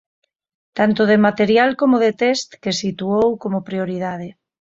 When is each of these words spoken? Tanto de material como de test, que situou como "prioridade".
Tanto 0.77 1.01
de 1.11 1.17
material 1.27 1.69
como 1.81 1.95
de 2.03 2.11
test, 2.21 2.49
que 2.63 2.79
situou 2.81 3.27
como 3.43 3.65
"prioridade". 3.69 4.27